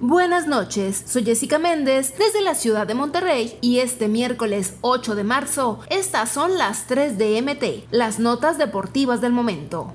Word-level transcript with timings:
Buenas 0.00 0.46
noches, 0.46 1.02
soy 1.06 1.24
Jessica 1.24 1.58
Méndez 1.58 2.14
desde 2.18 2.42
la 2.42 2.54
ciudad 2.54 2.86
de 2.86 2.94
Monterrey 2.94 3.56
y 3.62 3.78
este 3.78 4.06
miércoles 4.06 4.74
8 4.82 5.14
de 5.14 5.24
marzo 5.24 5.80
estas 5.88 6.30
son 6.30 6.58
las 6.58 6.86
3 6.86 7.16
de 7.16 7.40
MT, 7.40 7.90
las 7.90 8.18
notas 8.18 8.58
deportivas 8.58 9.20
del 9.22 9.32
momento. 9.32 9.94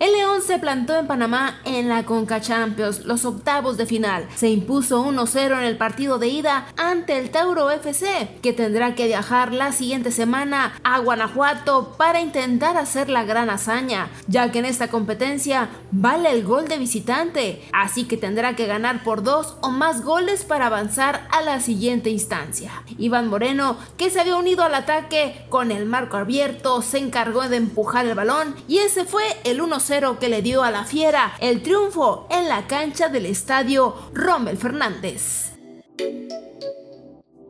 El 0.00 0.12
León 0.12 0.40
se 0.40 0.58
plantó 0.58 0.96
en 0.96 1.06
Panamá 1.06 1.60
en 1.66 1.90
la 1.90 2.06
Conca 2.06 2.40
Champions, 2.40 3.04
los 3.04 3.26
octavos 3.26 3.76
de 3.76 3.84
final. 3.84 4.26
Se 4.34 4.48
impuso 4.48 5.04
1-0 5.04 5.58
en 5.58 5.64
el 5.64 5.76
partido 5.76 6.18
de 6.18 6.28
ida 6.28 6.68
ante 6.78 7.18
el 7.18 7.28
Tauro 7.28 7.70
FC, 7.70 8.38
que 8.40 8.54
tendrá 8.54 8.94
que 8.94 9.08
viajar 9.08 9.52
la 9.52 9.72
siguiente 9.72 10.10
semana 10.10 10.72
a 10.84 11.00
Guanajuato 11.00 11.96
para 11.98 12.22
intentar 12.22 12.78
hacer 12.78 13.10
la 13.10 13.24
gran 13.24 13.50
hazaña, 13.50 14.08
ya 14.26 14.50
que 14.50 14.60
en 14.60 14.64
esta 14.64 14.88
competencia 14.88 15.68
vale 15.90 16.32
el 16.32 16.44
gol 16.44 16.66
de 16.66 16.78
visitante, 16.78 17.68
así 17.74 18.04
que 18.04 18.16
tendrá 18.16 18.56
que 18.56 18.66
ganar 18.66 19.02
por 19.04 19.22
dos 19.22 19.58
o 19.60 19.68
más 19.68 20.02
goles 20.02 20.44
para 20.44 20.68
avanzar 20.68 21.28
a 21.30 21.42
la 21.42 21.60
siguiente 21.60 22.08
instancia. 22.08 22.72
Iván 22.96 23.28
Moreno, 23.28 23.76
que 23.98 24.08
se 24.08 24.18
había 24.18 24.36
unido 24.36 24.64
al 24.64 24.74
ataque 24.74 25.44
con 25.50 25.70
el 25.70 25.84
marco 25.84 26.16
abierto, 26.16 26.80
se 26.80 26.96
encargó 26.96 27.50
de 27.50 27.58
empujar 27.58 28.06
el 28.06 28.14
balón 28.14 28.54
y 28.66 28.78
ese 28.78 29.04
fue 29.04 29.24
el 29.44 29.60
1-0 29.60 29.89
que 29.90 30.28
le 30.28 30.40
dio 30.40 30.62
a 30.62 30.70
la 30.70 30.84
Fiera 30.84 31.32
el 31.40 31.64
triunfo 31.64 32.28
en 32.30 32.48
la 32.48 32.68
cancha 32.68 33.08
del 33.08 33.26
estadio 33.26 33.96
Rommel 34.14 34.56
Fernández. 34.56 35.59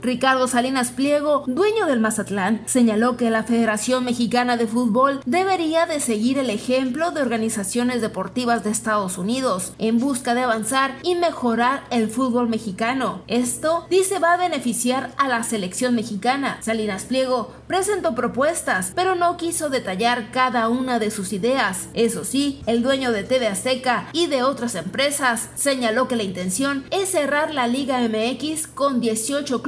Ricardo 0.03 0.49
Salinas 0.49 0.93
Pliego, 0.93 1.45
dueño 1.47 1.85
del 1.85 2.01
Mazatlán, 2.01 2.63
señaló 2.65 3.19
que 3.19 3.29
la 3.29 3.43
Federación 3.43 4.05
Mexicana 4.05 4.57
de 4.57 4.67
Fútbol 4.67 5.21
debería 5.27 5.85
de 5.85 6.01
seguir 6.01 6.39
el 6.39 6.49
ejemplo 6.49 7.11
de 7.11 7.21
organizaciones 7.21 8.01
deportivas 8.01 8.65
de 8.65 8.71
Estados 8.71 9.19
Unidos 9.19 9.75
en 9.79 9.99
busca 9.99 10.35
de 10.35 10.41
avanzar 10.41 10.97
y 11.03 11.17
mejorar 11.17 11.85
el 11.91 12.09
fútbol 12.09 12.49
mexicano. 12.49 13.23
Esto 13.27 13.87
dice 13.91 14.19
va 14.19 14.33
a 14.33 14.39
beneficiar 14.39 15.13
a 15.19 15.29
la 15.29 15.43
selección 15.43 15.95
mexicana. 15.95 16.59
Salinas 16.63 17.05
Pliego 17.05 17.53
presentó 17.67 18.15
propuestas, 18.15 18.93
pero 18.95 19.17
no 19.17 19.37
quiso 19.37 19.69
detallar 19.69 20.31
cada 20.31 20.71
una 20.71 20.99
de 20.99 21.11
sus 21.11 21.35
ideas. 21.35 21.89
Eso 21.93 22.25
sí, 22.25 22.63
el 22.65 22.83
dueño 22.83 23.13
de 23.13 23.25
TV 23.25 23.49
Azteca 23.49 24.09
y 24.15 24.29
de 24.29 24.45
otras 24.45 24.77
empresas 24.77 25.51
señaló 25.57 26.09
que 26.09 26.17
la 26.17 26.23
intención 26.23 26.87
es 26.91 27.11
cerrar 27.11 27.53
la 27.53 27.67
Liga 27.67 28.01
MX 28.01 28.67
con 28.67 29.01
18 29.01 29.63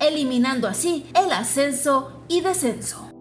eliminando 0.00 0.66
así 0.66 1.06
el 1.14 1.30
ascenso 1.32 2.24
y 2.28 2.40
descenso. 2.40 3.12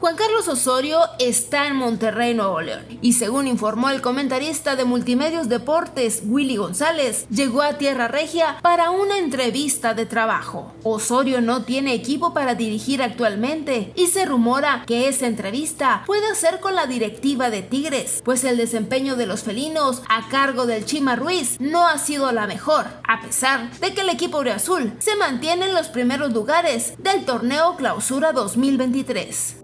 Juan 0.00 0.16
Carlos 0.16 0.48
Osorio 0.48 1.00
está 1.18 1.66
en 1.66 1.76
Monterrey, 1.76 2.34
Nuevo 2.34 2.60
León, 2.60 2.84
y 3.00 3.14
según 3.14 3.46
informó 3.46 3.90
el 3.90 4.02
comentarista 4.02 4.76
de 4.76 4.84
Multimedios 4.84 5.48
Deportes, 5.48 6.22
Willy 6.26 6.56
González, 6.56 7.26
llegó 7.30 7.62
a 7.62 7.78
Tierra 7.78 8.08
Regia 8.08 8.58
para 8.60 8.90
una 8.90 9.18
entrevista 9.18 9.94
de 9.94 10.04
trabajo. 10.04 10.74
Osorio 10.82 11.40
no 11.40 11.62
tiene 11.62 11.94
equipo 11.94 12.34
para 12.34 12.54
dirigir 12.54 13.02
actualmente 13.02 13.92
y 13.94 14.08
se 14.08 14.26
rumora 14.26 14.84
que 14.86 15.08
esa 15.08 15.26
entrevista 15.26 16.02
puede 16.06 16.34
ser 16.34 16.60
con 16.60 16.74
la 16.74 16.86
directiva 16.86 17.48
de 17.48 17.62
Tigres, 17.62 18.20
pues 18.24 18.44
el 18.44 18.56
desempeño 18.56 19.16
de 19.16 19.26
los 19.26 19.42
felinos 19.42 20.02
a 20.08 20.28
cargo 20.28 20.66
del 20.66 20.84
Chima 20.84 21.16
Ruiz 21.16 21.56
no 21.60 21.86
ha 21.86 21.98
sido 21.98 22.30
la 22.32 22.46
mejor, 22.46 22.86
a 23.08 23.20
pesar 23.22 23.70
de 23.78 23.94
que 23.94 24.02
el 24.02 24.10
equipo 24.10 24.40
azul 24.40 24.92
se 24.98 25.16
mantiene 25.16 25.66
en 25.66 25.74
los 25.74 25.88
primeros 25.88 26.32
lugares 26.32 26.94
del 26.98 27.24
torneo 27.24 27.76
Clausura 27.76 28.32
2023. 28.32 29.63